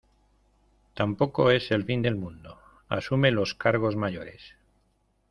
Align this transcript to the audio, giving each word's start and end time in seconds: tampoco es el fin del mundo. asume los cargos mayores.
tampoco 0.95 1.51
es 1.51 1.69
el 1.69 1.85
fin 1.85 2.01
del 2.01 2.15
mundo. 2.15 2.59
asume 2.89 3.29
los 3.29 3.53
cargos 3.53 3.95
mayores. 3.95 4.55